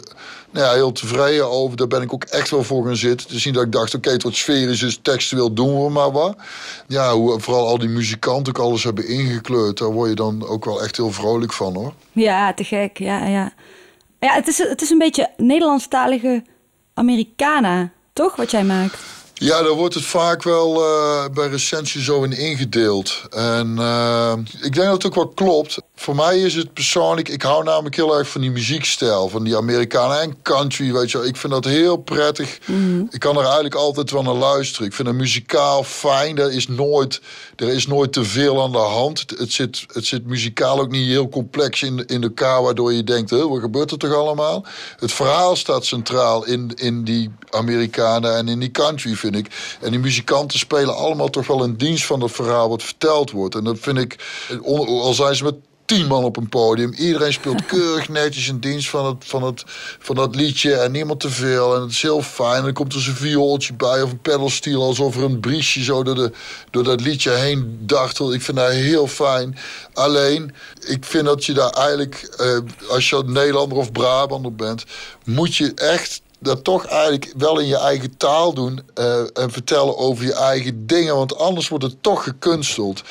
[0.50, 1.76] nou ja, heel tevreden over.
[1.76, 3.28] Daar ben ik ook echt wel voor gaan zitten.
[3.28, 6.12] Te zien dat ik dacht, oké, okay, het sfeer is dus textueel doen we maar
[6.12, 6.36] wat.
[6.86, 9.78] Ja, hoe vooral al die muzikanten ook alles hebben ingekleurd.
[9.78, 11.92] Daar word je dan ook wel echt heel vrolijk van hoor.
[12.12, 12.98] Ja, te gek.
[12.98, 13.52] Ja, ja.
[14.18, 16.42] Ja het, is, het is een beetje Nederlandstalige
[16.94, 19.17] Americana, toch, wat jij maakt?
[19.40, 23.22] Ja, daar wordt het vaak wel uh, bij recensie zo in ingedeeld.
[23.30, 25.78] En uh, ik denk dat het ook wel klopt.
[25.94, 29.56] Voor mij is het persoonlijk, ik hou namelijk heel erg van die muziekstijl, van die
[29.56, 31.26] Amerikanen en country, weet je wel.
[31.26, 32.58] Ik vind dat heel prettig.
[32.64, 33.08] Mm.
[33.10, 34.86] Ik kan er eigenlijk altijd wel naar luisteren.
[34.86, 36.38] Ik vind het muzikaal fijn.
[36.38, 37.20] Er is nooit,
[37.56, 39.24] er is nooit te veel aan de hand.
[39.36, 43.30] Het zit, het zit muzikaal ook niet heel complex in, in elkaar, waardoor je denkt,
[43.30, 44.66] wat gebeurt er toch allemaal?
[44.96, 49.76] Het verhaal staat centraal in, in die Amerikanen en in die country, vind ik.
[49.80, 53.54] En die muzikanten spelen allemaal toch wel in dienst van het verhaal wat verteld wordt.
[53.54, 54.16] En dat vind ik,
[54.64, 55.54] al zijn ze met
[55.88, 56.92] tien man op een podium.
[56.92, 59.62] Iedereen speelt keurig netjes in dienst van, het, van, het,
[59.98, 60.74] van dat liedje.
[60.74, 61.74] En niemand te veel.
[61.74, 62.56] En het is heel fijn.
[62.56, 64.82] En dan komt er zo'n viooltje bij of een pedalsteel.
[64.82, 66.32] Alsof er een briesje zo door, de,
[66.70, 68.34] door dat liedje heen dartelt.
[68.34, 69.58] Ik vind dat heel fijn.
[69.92, 70.54] Alleen,
[70.86, 72.34] ik vind dat je daar eigenlijk...
[72.38, 72.58] Eh,
[72.90, 74.84] als je Nederlander of Brabander bent...
[75.24, 79.96] moet je echt dat toch eigenlijk wel in je eigen taal doen uh, en vertellen
[79.96, 81.16] over je eigen dingen.
[81.16, 83.02] Want anders wordt het toch gekunsteld.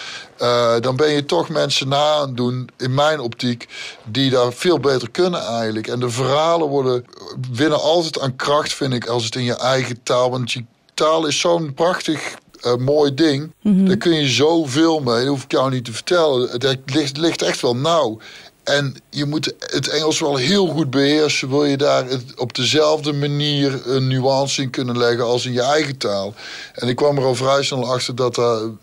[0.41, 3.67] Uh, dan ben je toch mensen na aan doen, in mijn optiek,
[4.05, 5.87] die daar veel beter kunnen eigenlijk.
[5.87, 7.05] En de verhalen worden,
[7.51, 10.31] winnen altijd aan kracht, vind ik, als het in je eigen taal.
[10.31, 10.63] Want je
[10.93, 12.35] taal is zo'n prachtig
[12.65, 13.51] uh, mooi ding.
[13.61, 13.87] Mm -hmm.
[13.87, 15.19] Daar kun je zoveel mee.
[15.19, 16.49] Dat hoef ik jou niet te vertellen.
[16.49, 18.19] Het ligt, ligt echt wel nauw.
[18.67, 21.49] En je moet het Engels wel heel goed beheersen.
[21.49, 25.97] Wil je daar op dezelfde manier een nuance in kunnen leggen als in je eigen
[25.97, 26.33] taal.
[26.73, 28.41] En ik kwam er al vrij snel achter dat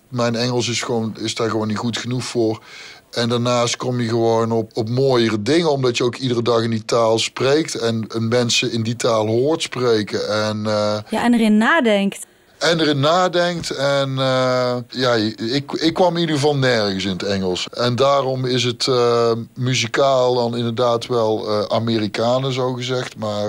[0.08, 2.62] mijn Engels is, gewoon, is daar gewoon niet goed genoeg voor.
[3.10, 6.70] En daarnaast kom je gewoon op, op mooiere dingen, omdat je ook iedere dag in
[6.70, 10.28] die taal spreekt en, en mensen in die taal hoort spreken.
[10.28, 12.26] En, uh, ja, en erin nadenkt
[12.64, 13.70] en erin nadenkt.
[13.70, 15.12] En uh, ja,
[15.52, 17.68] ik, ik kwam in ieder geval nergens in het Engels.
[17.68, 23.16] En daarom is het uh, muzikaal dan inderdaad wel uh, Amerikanen, zo gezegd.
[23.16, 23.48] Maar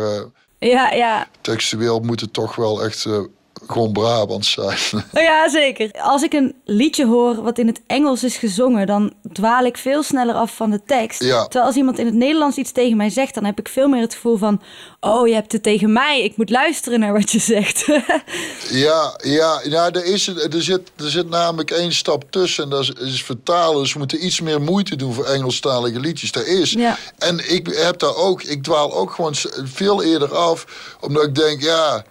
[0.59, 1.27] ja, ja.
[1.41, 3.07] textueel moet het toch wel echt
[3.67, 4.77] gewoon Brabant zijn.
[5.13, 5.91] Oh ja, zeker.
[5.91, 10.03] Als ik een liedje hoor wat in het Engels is gezongen, dan dwaal ik veel
[10.03, 11.23] sneller af van de tekst.
[11.23, 11.43] Ja.
[11.43, 14.01] Terwijl als iemand in het Nederlands iets tegen mij zegt, dan heb ik veel meer
[14.01, 14.61] het gevoel van:
[14.99, 17.85] oh, je hebt het tegen mij, ik moet luisteren naar wat je zegt.
[18.85, 22.81] ja, ja, ja er, is, er, zit, er zit namelijk één stap tussen en dat
[22.81, 23.87] is, is vertalen.
[23.87, 26.31] Ze moeten iets meer moeite doen voor Engelstalige liedjes.
[26.31, 26.71] Daar is.
[26.71, 26.97] Ja.
[27.17, 30.65] En ik heb daar ook, ik dwaal ook gewoon veel eerder af,
[30.99, 32.05] omdat ik denk, ja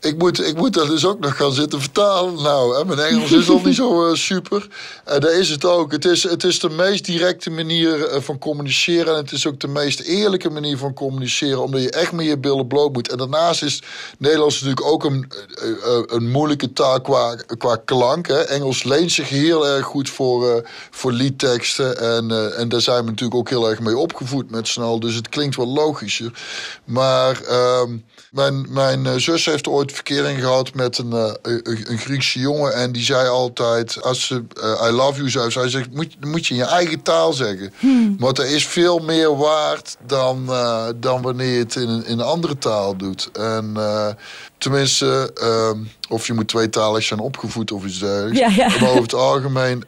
[0.00, 2.42] ik moet, ik moet dat dus ook nog gaan zitten vertalen.
[2.42, 4.68] Nou, hè, mijn Engels is al niet zo uh, super.
[5.04, 5.92] En uh, daar is het ook.
[5.92, 9.12] Het is, het is de meest directe manier uh, van communiceren.
[9.12, 11.62] En het is ook de meest eerlijke manier van communiceren.
[11.62, 13.10] Omdat je echt met je billen bloot moet.
[13.10, 13.82] En daarnaast is
[14.18, 15.32] Nederlands natuurlijk ook een,
[16.06, 18.26] een moeilijke taal qua, qua klank.
[18.26, 18.40] Hè.
[18.40, 21.98] Engels leent zich heel erg goed voor, voor liedteksten.
[21.98, 25.00] En, en daar zijn we natuurlijk ook heel erg mee opgevoed met snel.
[25.00, 26.32] Dus het klinkt wel logischer.
[26.84, 27.96] Maar ehm,
[28.30, 32.74] mijn, mijn zus heeft ooit verkering gehad met een, uh, een, Griekse jongen.
[32.74, 36.54] En die zei altijd, als ze uh, I love you zou, zegt, moet, moet je
[36.54, 37.72] in je eigen taal zeggen.
[37.78, 38.16] Hmm.
[38.18, 42.20] Want er is veel meer waard dan, uh, dan wanneer je het in, in een
[42.20, 43.30] andere taal doet.
[43.32, 43.76] En
[44.58, 45.32] tenminste,
[46.08, 48.38] of je moet tweetalig zijn opgevoed of iets dergelijks.
[48.38, 48.68] Ja, ja.
[48.80, 49.84] Maar over het algemeen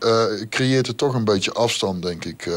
[0.50, 2.50] creëert het toch een beetje afstand, denk ik.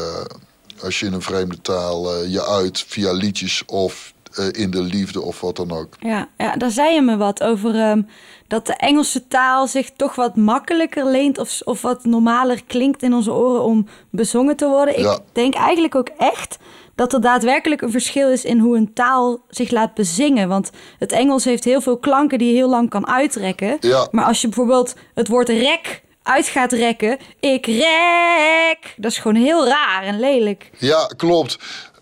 [0.82, 5.22] als je in een vreemde taal je uit via liedjes of uh, in de liefde
[5.22, 5.96] of wat dan ook.
[6.00, 8.06] Ja, ja daar zei je me wat over um,
[8.48, 13.14] dat de Engelse taal zich toch wat makkelijker leent of, of wat normaler klinkt in
[13.14, 15.00] onze oren om bezongen te worden.
[15.00, 15.12] Ja.
[15.12, 16.58] Ik denk eigenlijk ook echt
[16.94, 20.48] dat er daadwerkelijk een verschil is in hoe een taal zich laat bezingen.
[20.48, 23.76] Want het Engels heeft heel veel klanken die je heel lang kan uitrekken.
[23.80, 24.08] Ja.
[24.10, 29.42] Maar als je bijvoorbeeld het woord rek uit gaat rekken, ik rek, dat is gewoon
[29.42, 30.70] heel raar en lelijk.
[30.78, 31.58] Ja, klopt.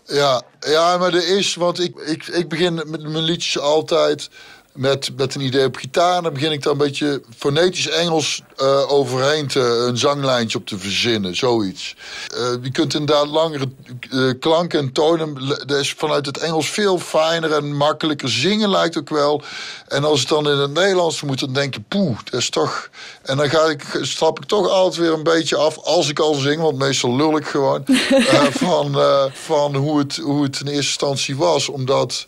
[0.07, 4.29] Ja, ja, maar er is, want ik, ik, ik begin met mijn liedjes altijd
[4.75, 6.17] met, met een idee op gitaar.
[6.17, 10.65] En dan begin ik daar een beetje fonetisch Engels uh, overheen te, een zanglijntje op
[10.65, 11.35] te verzinnen.
[11.35, 11.95] Zoiets.
[12.37, 13.67] Uh, je kunt inderdaad langere
[14.11, 15.47] uh, klanken en tonen.
[15.65, 18.29] Dat is vanuit het Engels veel fijner en makkelijker.
[18.29, 19.41] Zingen lijkt ook wel.
[19.87, 22.89] En als het dan in het Nederlands moet, dan denk je, poeh, dat is toch.
[23.23, 26.33] En dan ga ik, stap ik toch altijd weer een beetje af als ik al
[26.33, 27.83] zing, want meestal lul ik gewoon.
[28.51, 28.97] van
[29.33, 31.69] van hoe, het, hoe het in eerste instantie was.
[31.69, 32.27] Omdat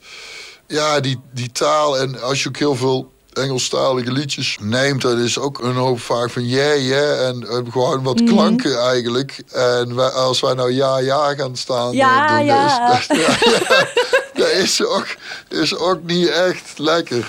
[0.68, 5.40] ja, die, die taal en als je ook heel veel Engelstalige liedjes neemt, dat is
[5.40, 7.28] ook een hoop vaak van yeah, yeah.
[7.28, 8.26] En, en gewoon wat mhm.
[8.26, 9.44] klanken eigenlijk.
[9.52, 12.98] En wij, als wij nou ja, ja gaan staan, ja, dan ja.
[12.98, 13.88] Is, dat, ja, ja,
[14.34, 15.08] dat is ook,
[15.50, 17.28] is ook niet echt lekker.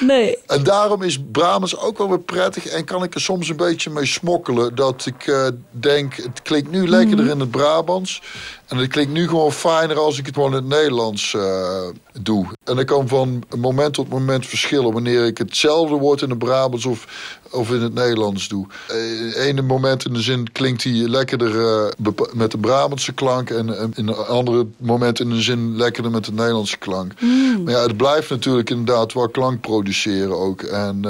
[0.00, 0.38] Nee.
[0.46, 3.90] En daarom is Brabants ook wel weer prettig en kan ik er soms een beetje
[3.90, 4.74] mee smokkelen.
[4.74, 7.30] Dat ik uh, denk, het klinkt nu lekkerder mm.
[7.30, 8.22] in het Brabants.
[8.66, 11.88] En het klinkt nu gewoon fijner als ik het gewoon in het Nederlands uh,
[12.20, 12.46] doe.
[12.64, 14.92] En dat kan van moment tot moment verschillen.
[14.92, 17.06] Wanneer ik hetzelfde woord in het Brabants of,
[17.50, 18.66] of in het Nederlands doe.
[18.92, 23.50] Uh, ene moment in de zin klinkt hij lekkerder uh, met de Brabantse klank.
[23.50, 27.20] En in een andere moment in de zin lekkerder met de Nederlandse klank.
[27.20, 27.62] Mm.
[27.62, 30.62] Maar ja, het blijft natuurlijk inderdaad wel klank produceren ook.
[30.62, 31.00] En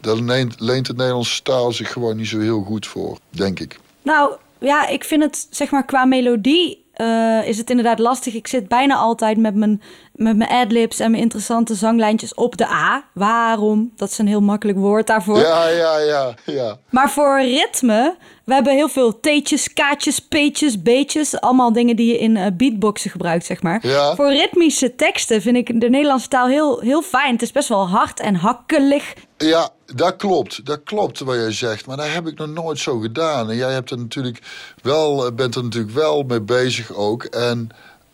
[0.00, 3.78] daar leent, leent het Nederlandse taal zich gewoon niet zo heel goed voor, denk ik.
[4.02, 8.34] Nou, ja, ik vind het zeg maar qua melodie uh, is het inderdaad lastig.
[8.34, 9.82] Ik zit bijna altijd met mijn,
[10.18, 13.04] met mijn adlibs en mijn interessante zanglijntjes op de A.
[13.12, 13.92] Waarom?
[13.96, 15.38] Dat is een heel makkelijk woord daarvoor.
[15.38, 16.78] Ja, ja, ja, ja.
[16.90, 21.40] Maar voor ritme, we hebben heel veel T'tjes, K'tjes, P'tjes, B'tjes.
[21.40, 23.86] Allemaal dingen die je in uh, beatboxen gebruikt, zeg maar.
[23.86, 24.14] Ja.
[24.14, 27.32] Voor ritmische teksten vind ik de Nederlandse taal heel, heel fijn.
[27.32, 29.14] Het is best wel hard en hakkelig.
[29.36, 30.66] Ja, dat klopt.
[30.66, 31.86] Dat klopt wat jij zegt.
[31.86, 33.50] Maar dat heb ik nog nooit zo gedaan.
[33.50, 34.38] En jij hebt er natuurlijk
[34.82, 37.24] wel, eh, bent er natuurlijk wel mee bezig ook.
[37.24, 37.68] En...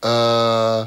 [0.05, 0.83] Uh,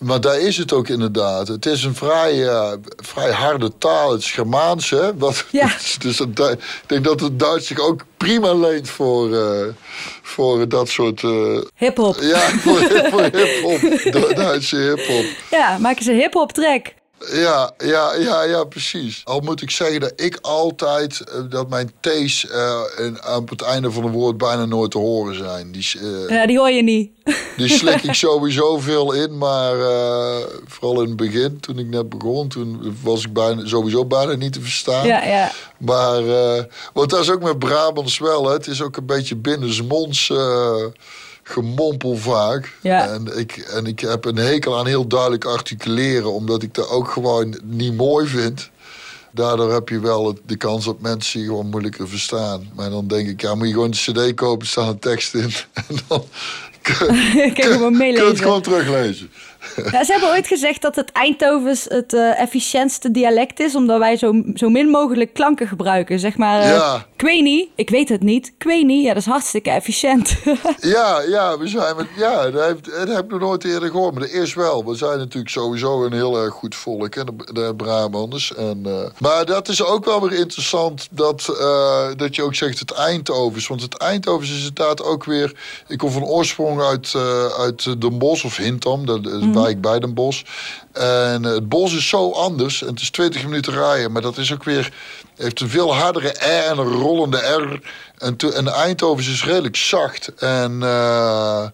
[0.00, 1.48] maar daar is het ook inderdaad.
[1.48, 4.12] Het is een vrij, uh, vrij harde taal.
[4.12, 5.16] Het is Germaans, hè?
[5.16, 5.68] Wat, ja.
[5.98, 9.66] dus het, ik denk dat het Duits zich ook prima leent voor, uh,
[10.22, 11.22] voor dat soort...
[11.22, 12.16] Uh, hip-hop.
[12.20, 12.78] Ja, voor,
[13.10, 14.34] voor hip-hop.
[14.36, 15.24] Duitse hip-hop.
[15.50, 16.86] Ja, maak eens een hip-hop track.
[17.28, 19.20] Ja, ja, ja, ja, precies.
[19.24, 22.80] Al moet ik zeggen dat ik altijd, uh, dat mijn T's uh,
[23.20, 25.72] aan het einde van een woord bijna nooit te horen zijn.
[25.72, 27.10] Die, uh, ja, die hoor je niet.
[27.56, 29.76] Die slik ik sowieso veel in, maar
[30.66, 34.52] vooral in het begin, toen ik net begon, toen was ik bijna, sowieso bijna niet
[34.52, 35.06] te verstaan.
[35.06, 35.52] Ja, ja.
[35.78, 36.22] Maar,
[36.92, 38.52] want dat is ook met Brabants wel, hè.
[38.52, 40.32] het is ook een beetje binnensmonds
[41.50, 42.76] gemompel vaak.
[42.80, 43.08] Ja.
[43.08, 47.10] En, ik, en ik heb een hekel aan heel duidelijk articuleren, omdat ik dat ook
[47.10, 48.70] gewoon niet mooi vind.
[49.32, 52.70] Daardoor heb je wel de kans dat mensen je gewoon moeilijker verstaan.
[52.74, 55.52] Maar dan denk ik, ja, moet je gewoon een cd kopen, staan een tekst in.
[55.88, 56.24] En dan
[56.82, 57.14] kun,
[57.96, 58.14] meelezen.
[58.14, 59.30] Kun je het gewoon teruglezen.
[59.90, 64.16] Ja, ze hebben ooit gezegd dat het Eindhovens het uh, efficiëntste dialect is, omdat wij
[64.16, 66.18] zo, zo min mogelijk klanken gebruiken.
[66.18, 67.06] Zeg maar, uh, ja.
[67.14, 69.04] ik weet niet, ik weet het niet, ik weet niet.
[69.04, 70.36] Ja, dat is hartstikke efficiënt.
[70.96, 74.14] ja, ja, we zijn met, ja dat, heb, dat heb ik nog nooit eerder gehoord,
[74.14, 74.84] maar dat is wel.
[74.84, 78.54] We zijn natuurlijk sowieso een heel erg goed volk, hè, de, de Brabanders.
[78.54, 81.44] En, uh, maar dat is ook wel weer interessant dat,
[82.16, 83.66] dat je ook zegt het Eindhovens.
[83.66, 85.52] Want het Eindhovens is inderdaad ook weer,
[85.88, 87.14] ik kom van oorsprong uit,
[87.58, 89.52] uit Den Bosch of Hintam, dat mm -hmm.
[89.70, 90.42] Wijk bij Den Bosch.
[90.92, 92.82] En het bos is zo anders.
[92.82, 94.12] En het is 20 minuten rijden.
[94.12, 94.92] Maar dat is ook weer.
[95.36, 97.80] Heeft een veel hardere R en een rollende R.
[98.18, 100.34] En, te, en Eindhoven is redelijk zacht.
[100.34, 100.72] En.
[100.82, 101.66] Uh,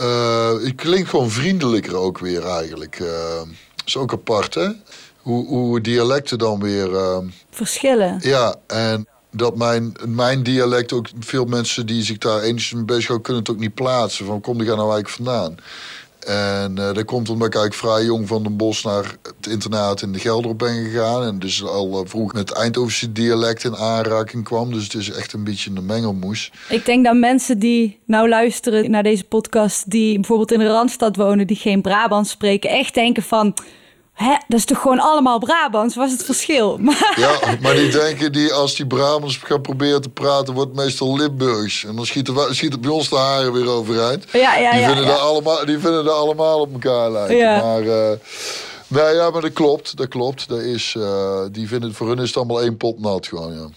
[0.00, 2.98] uh, het klinkt gewoon vriendelijker ook weer eigenlijk.
[3.00, 3.40] Uh,
[3.84, 4.68] is ook apart, hè?
[5.16, 6.90] Hoe, hoe dialecten dan weer.
[7.50, 8.18] Verschillen.
[8.20, 13.06] Ja, en dat mijn, mijn dialect ook veel mensen die zich daar enigszins mee bezig
[13.06, 14.26] houden, kunnen het ook niet plaatsen.
[14.26, 15.56] Van kom die gaan nou eigenlijk vandaan?
[16.26, 20.12] En uh, dat komt omdat ik vrij jong van Den Bosch naar het internaat in
[20.12, 21.22] de Gelderop ben gegaan.
[21.22, 24.72] En dus al uh, vroeg met Eindhovense dialect in aanraking kwam.
[24.72, 26.52] Dus het is echt een beetje een mengelmoes.
[26.68, 29.90] Ik denk dat mensen die nou luisteren naar deze podcast...
[29.90, 32.70] die bijvoorbeeld in de Randstad wonen, die geen Brabants spreken...
[32.70, 33.54] echt denken van...
[34.22, 35.94] Hè, dat is toch gewoon allemaal Brabants?
[35.94, 36.78] Was het verschil?
[36.80, 37.14] Maar...
[37.16, 41.84] Ja, maar die denken die als die Brabants gaan proberen te praten, wordt meestal Limburgs.
[41.84, 44.24] En dan schieten, schieten bij ons de haren weer overeind.
[44.32, 45.12] Ja, ja, die, ja, vinden ja.
[45.12, 47.36] Allemaal, die vinden dat allemaal op elkaar lijken.
[47.36, 47.62] Ja.
[47.62, 48.10] Maar, uh,
[48.86, 49.96] nee, ja, maar dat klopt.
[49.96, 50.48] Dat klopt.
[50.48, 53.68] Dat is, uh, die vinden, voor hun is het allemaal één pot nat gewoon, ja.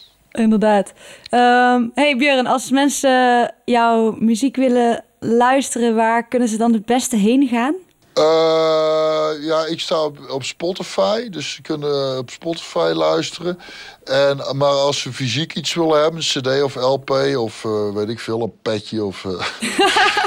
[0.42, 0.94] Inderdaad.
[1.32, 7.16] Um, hey Björn, als mensen jouw muziek willen luisteren, waar kunnen ze dan het beste
[7.16, 7.76] heen gaan?
[8.20, 13.60] Uh, ja, ik sta op, op, Spotify, dus ze kunnen op Spotify luisteren.
[14.04, 18.10] En, maar als ze fysiek iets willen hebben, een cd of LP of uh, weet
[18.10, 19.32] ik veel, een petje of, uh,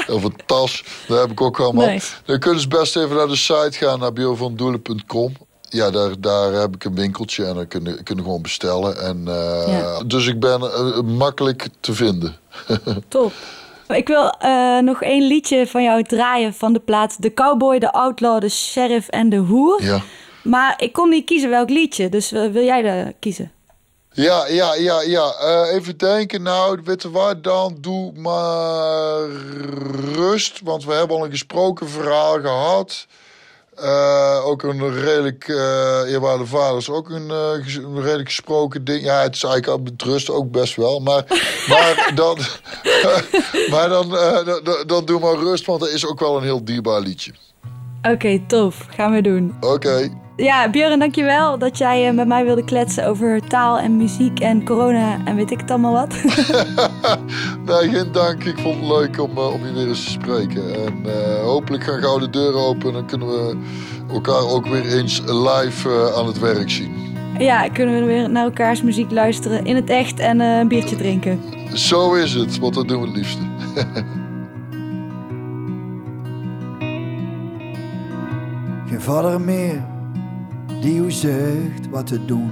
[0.15, 1.97] of een tas, dat heb ik ook allemaal.
[2.25, 5.33] Dan kunnen ze best even naar de site gaan, naar bjornvandoelen.com.
[5.69, 9.01] ja, daar, daar heb ik een winkeltje en dan kunnen kunnen gewoon bestellen.
[9.01, 10.03] En, eh, Ja.
[10.03, 12.37] Dus ik ben eh, makkelijk te vinden.
[13.07, 13.33] Top.
[13.95, 17.91] Ik wil eh, nog één liedje van jou draaien van de plaat De Cowboy, de
[17.91, 19.83] Outlaw, de Sheriff en de Hoer.
[19.83, 20.01] ja.
[20.43, 23.51] Maar ik kon niet kiezen welk liedje, dus eh, wil jij de kiezen?
[24.11, 25.33] Ja, ja, ja, ja.
[25.39, 26.41] Eh, even denken.
[26.41, 27.77] Nou, weet je wat dan?
[27.79, 29.27] Doe maar
[30.13, 30.61] rust.
[30.63, 33.07] Want we hebben al een gesproken verhaal gehad.
[33.81, 39.03] Eh, ook een redelijk, eh eerwaarde vader is ook een, eh, een redelijk gesproken ding.
[39.03, 40.99] Ja, het is eigenlijk al met rust ook best wel.
[40.99, 41.23] Maar,
[41.69, 42.37] maar dan,
[43.71, 46.63] maar dan, dan, dan, dan doe maar rust, want dat is ook wel een heel
[46.63, 47.31] dierbaar liedje.
[48.01, 48.87] Oké, tof.
[48.89, 49.53] Gaan we doen.
[49.59, 50.09] Oké.
[50.35, 54.65] Ja, Björn, dankjewel dat jij eh, met mij wilde kletsen over taal en muziek en
[54.65, 56.13] corona en weet ik het allemaal wat.
[57.65, 58.43] Nee, geen dank.
[58.43, 60.85] Ik vond het leuk om, eh, om je weer eens te spreken.
[60.85, 62.87] En eh, hopelijk gaan gauw de deuren open.
[62.87, 63.57] En dan kunnen we
[64.11, 67.15] elkaar ook weer eens live aan het werk zien.
[67.39, 71.41] ja, kunnen we weer naar elkaars muziek luisteren in het echt en een biertje drinken.
[71.73, 73.41] Zo is het, want dat doen we het liefste.
[78.99, 79.83] Geen vader meer
[80.81, 82.51] die u zegt wat te doen.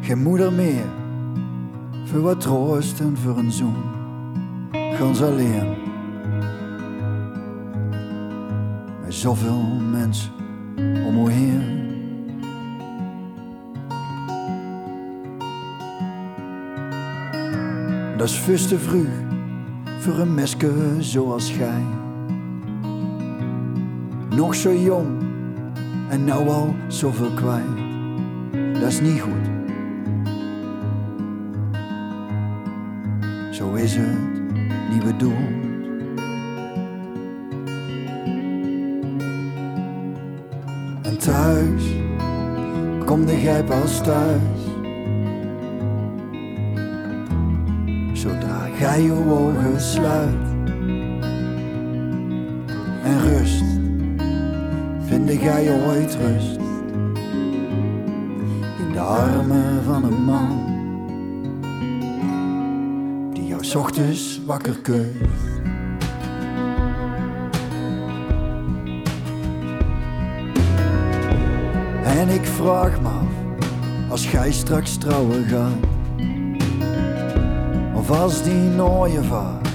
[0.00, 0.84] Geen moeder meer
[2.04, 3.74] voor wat troost en voor een zoen.
[4.72, 5.76] Gans alleen.
[9.04, 10.32] Met zoveel mensen
[11.06, 11.62] om u heen.
[18.16, 19.06] Dat is te vroeg
[19.98, 22.03] voor een meske zoals gij.
[24.36, 25.22] Nog zo jong
[26.08, 27.76] en nou al zoveel kwijt.
[28.80, 29.52] Dat is niet goed.
[33.50, 34.18] Zo is het
[34.90, 35.62] niet bedoeld.
[41.02, 41.84] En thuis
[43.04, 44.62] kom de gij pas thuis.
[48.12, 50.52] Zodra gij uw ogen sluit.
[53.02, 53.63] En rust
[55.14, 56.56] vind jij ooit rust
[58.78, 60.62] in de armen van een man
[63.32, 65.20] die jou ochtends wakker keust.
[72.04, 73.60] En ik vraag me af,
[74.10, 75.86] als gij straks trouwen gaat,
[77.94, 79.68] of als die nooie vaart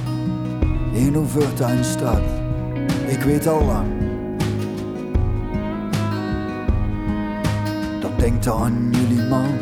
[0.93, 2.23] in uw voortuin staat,
[3.08, 3.99] ik weet al lang.
[8.20, 9.58] Denkt aan jullie man.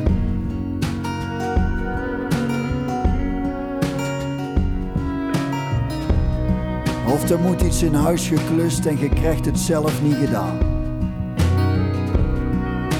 [7.14, 10.58] Of er moet iets in huis geklust en je krijgt het zelf niet gedaan.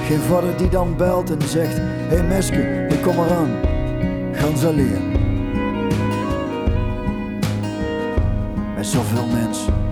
[0.06, 3.52] Geen vader die dan belt en zegt: Hé hey Meske, ik kom eraan.
[4.34, 5.16] Gans alleen.
[8.76, 9.87] Met zoveel mensen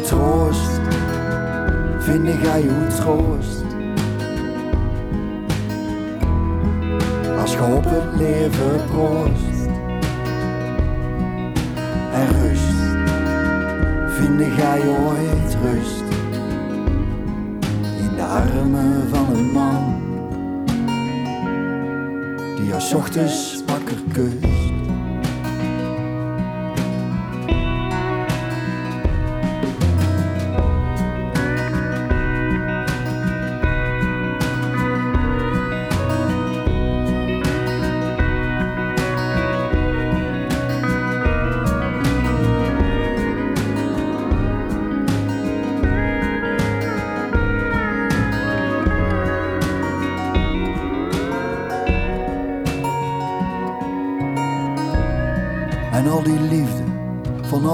[0.00, 0.80] En troost,
[1.98, 3.64] vind jij uw troost.
[7.40, 9.68] Als je op het leven proost.
[12.12, 12.80] En rust,
[14.08, 16.04] vind jij ooit rust.
[17.98, 20.02] In de armen van een man.
[22.56, 24.49] Die jou 's ochtends wakker kust.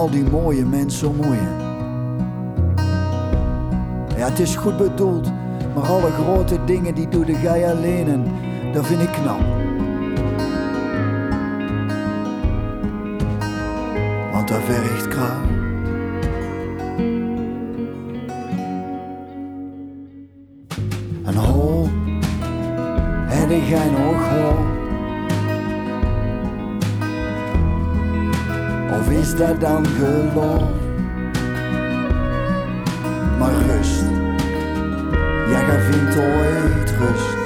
[0.06, 1.32] Al die mooie mensen om.
[4.16, 5.32] Ja, het is goed bedoeld,
[5.74, 8.24] maar alle grote dingen die doe jij alleen en
[8.72, 9.40] dat vind ik knap.
[14.32, 15.55] Want dat vergt kracht.
[29.58, 30.62] Dan geloof?
[33.38, 34.04] Maar rust,
[35.48, 37.36] ja, jij vindt ooit rust.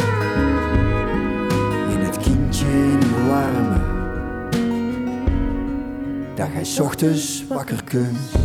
[1.91, 3.83] In het kindje in uw armen,
[6.35, 8.40] dat gij ochtends wakker kunt.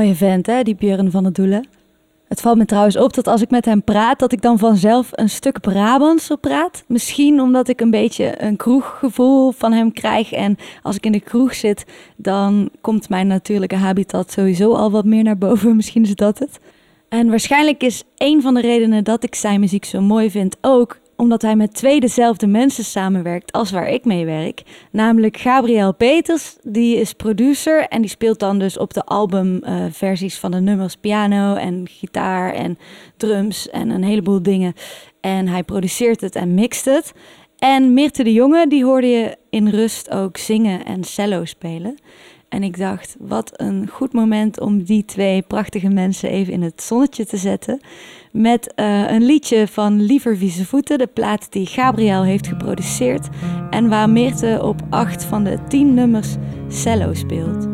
[0.00, 1.68] Mooie vent, hè, die Björn van der Doelen.
[2.28, 5.08] Het valt me trouwens op dat als ik met hem praat, dat ik dan vanzelf
[5.12, 6.84] een stuk Brabantser praat.
[6.86, 10.32] Misschien omdat ik een beetje een kroeggevoel van hem krijg.
[10.32, 11.84] En als ik in de kroeg zit,
[12.16, 15.76] dan komt mijn natuurlijke habitat sowieso al wat meer naar boven.
[15.76, 16.60] Misschien is dat het.
[17.08, 20.98] En waarschijnlijk is een van de redenen dat ik zijn muziek zo mooi vind ook
[21.20, 24.62] omdat hij met twee dezelfde mensen samenwerkt als waar ik mee werk.
[24.90, 30.40] Namelijk Gabriel Peters, die is producer en die speelt dan dus op de albumversies uh,
[30.40, 32.78] van de nummers piano en gitaar en
[33.16, 34.74] drums en een heleboel dingen.
[35.20, 37.12] En hij produceert het en mixt het.
[37.58, 41.98] En Mirte de Jonge, die hoorde je in rust ook zingen en cello spelen.
[42.48, 46.82] En ik dacht, wat een goed moment om die twee prachtige mensen even in het
[46.82, 47.80] zonnetje te zetten.
[48.30, 53.28] Met uh, een liedje van Liever Vieze Voeten, de plaat die Gabriel heeft geproduceerd.
[53.70, 56.36] En waar Meerte op acht van de tien nummers
[56.68, 57.68] cello speelt.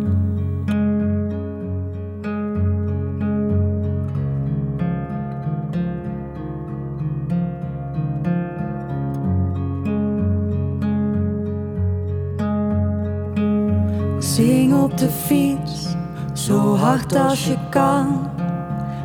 [14.19, 15.95] Zing op de fiets,
[16.35, 18.36] zo hard als je kan.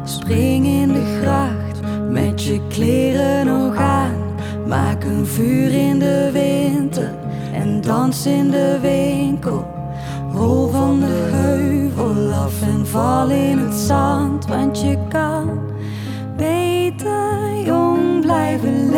[0.03, 1.79] Spring in de gracht,
[2.09, 4.15] met je kleren nog aan.
[4.67, 7.13] Maak een vuur in de winter
[7.53, 9.65] en dans in de winkel.
[10.33, 15.59] Rol van de heuvel af en val in het zand, want je kan
[16.37, 18.90] beter jong blijven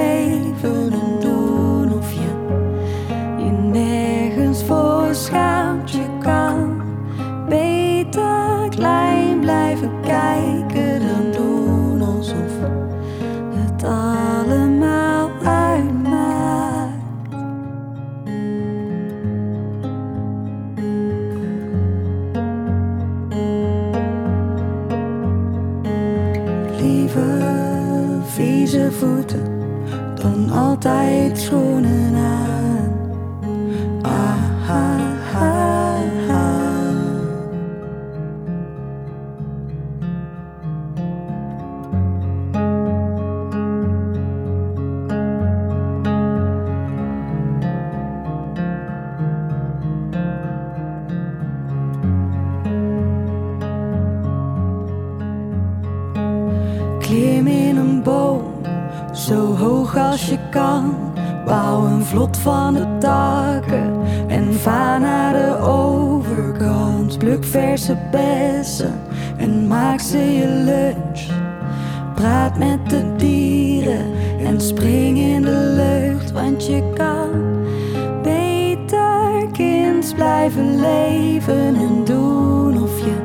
[80.50, 83.16] blijven leven en doen of je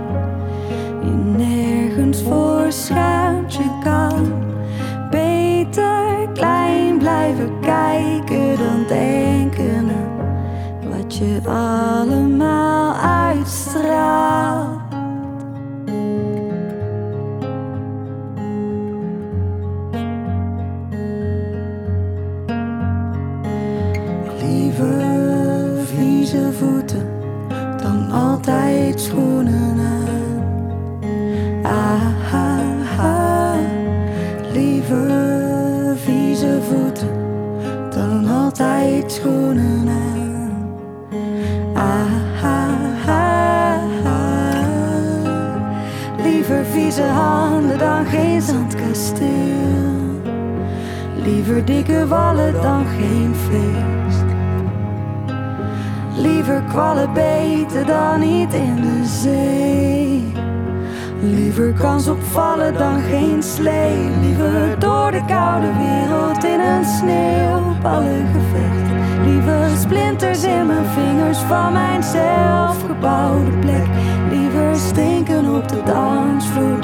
[1.03, 3.55] je nergens voor schaamt.
[3.55, 4.33] Je kan
[5.11, 9.91] beter klein blijven kijken dan denken
[10.91, 12.38] wat je allemaal
[47.03, 49.27] Handen dan geen zandkasteel.
[51.15, 54.25] Liever dikke wallen dan geen feest.
[56.17, 60.33] Liever kwallen beter dan niet in de zee.
[61.21, 64.11] Liever kans op vallen dan geen slee.
[64.21, 68.87] Liever door de koude wereld in een sneeuwballengevecht.
[69.25, 73.87] Liever splinters in mijn vingers van mijn zelfgebouwde plek.
[74.31, 76.81] Liever stinken op de dansvloer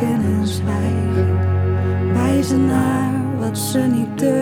[0.00, 1.38] kijken en zwijgen.
[2.12, 4.39] Wijzen naar wat ze niet durven,